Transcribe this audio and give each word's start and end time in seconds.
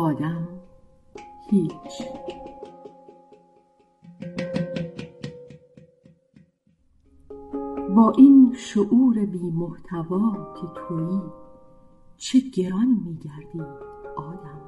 آدم 0.00 0.48
هیچ. 1.50 2.02
با 7.96 8.12
این 8.18 8.52
شعور 8.56 9.26
بی 9.26 9.50
محتوا 9.50 10.54
که 10.54 10.66
تویی 10.74 11.22
چه 12.16 12.40
گران 12.40 12.88
می 13.04 13.14
گردی 13.14 13.60
آدم؟ 14.16 14.60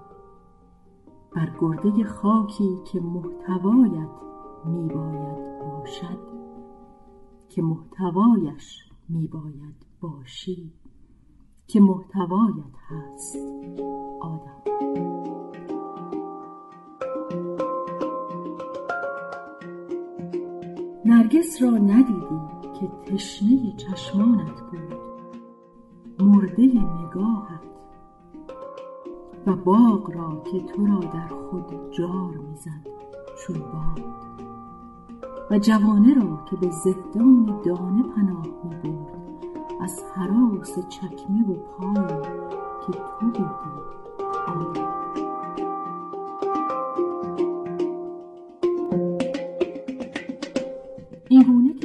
بر 1.36 1.56
گرده 1.60 2.04
خاکی 2.04 2.78
که 2.92 3.00
محتوایت 3.00 4.10
می 4.64 4.88
باید 4.88 5.60
باشد 5.60 6.18
که 7.48 7.62
محتوایش 7.62 8.90
می 9.08 9.28
باید 9.28 9.86
باشی 10.00 10.72
که 11.66 11.80
محتوایت 11.80 12.74
هست 12.88 13.36
آدم. 14.20 14.41
نرگس 21.12 21.62
را 21.62 21.70
ندیدی 21.70 22.40
که 22.80 22.88
تشنه 23.06 23.72
چشمانت 23.76 24.60
بود. 24.60 24.94
مرده 26.18 26.62
نگاهت. 26.62 27.62
و 29.46 29.56
باغ 29.56 30.10
را 30.10 30.42
که 30.50 30.60
تو 30.60 30.86
را 30.86 30.98
در 30.98 31.28
خود 31.28 31.90
جار 31.90 32.36
می 32.36 32.56
زد 32.56 32.86
چون 33.38 33.58
باد. 33.58 34.04
و 35.50 35.58
جوانه 35.58 36.14
را 36.14 36.44
که 36.50 36.56
به 36.56 36.70
زندان 36.70 37.60
دانه 37.64 38.02
پناه 38.02 38.46
می 38.64 38.92
برد 38.92 39.46
از 39.80 40.04
هراس 40.14 40.88
چکمه 40.88 41.48
و 41.48 41.54
پای 41.54 42.22
که 42.86 42.92
تو 42.92 43.26
بودی 43.26 43.44
آدم. 44.46 45.01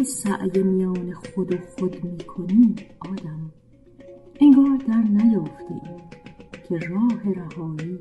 سعی 0.07 0.63
میان 0.63 1.13
خود 1.13 1.53
و 1.53 1.57
خود 1.77 2.03
می 2.03 2.17
کنی 2.17 2.75
آدم. 2.99 3.51
انگار 4.41 4.77
در 4.87 5.23
نیافته 5.23 5.73
ای 5.73 5.79
که 6.69 6.87
راه 6.87 7.33
رهایی 7.33 7.99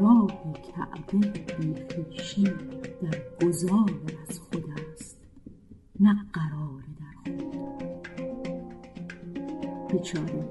راه 0.00 0.52
کعبه 0.52 1.28
بی 1.58 1.74
خویشی 1.94 2.44
در 3.02 3.46
گذار 3.46 3.90
از 4.28 4.40
خود 4.40 4.64
است 4.92 5.16
نه 6.00 6.26
قرار 6.32 6.82
در 7.00 7.32
خود. 7.32 8.08
بیچاره 9.92 10.48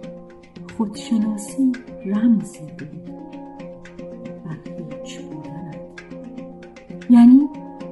خودشناسی 0.78 1.72
رمزی 2.06 2.60
بود 2.60 3.06
بر 4.46 4.58
هیچ 4.66 5.20
یعنی 7.10 7.50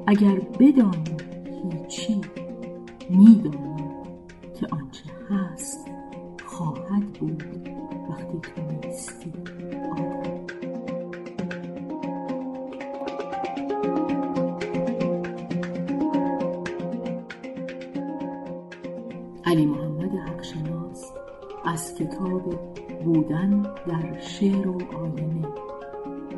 اگر 0.08 0.40
بدانی 0.60 1.17
می 3.10 3.36
دانی 3.36 3.84
که 4.60 4.68
آنچه 4.72 5.04
هست 5.30 5.88
خواهد 6.46 7.14
بود 7.14 7.44
وقتی 8.10 8.40
تو 8.42 8.62
نیستی. 8.88 9.34
علی 19.46 19.66
محمد 19.66 20.16
حقشناس 20.16 21.12
از 21.66 21.96
کتاب 21.96 22.60
بودن 23.04 23.62
در 23.62 24.20
شعر 24.20 24.68
و 24.68 24.78
آینه 24.98 25.48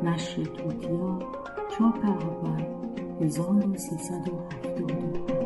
نشر 0.04 0.42
توتیا 0.42 1.18
چاپ 1.78 2.04
اول 2.04 2.64
1377 3.20 5.39